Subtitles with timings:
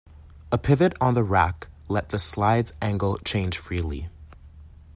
[0.51, 4.09] A pivot on the rack let the slide's angle change freely.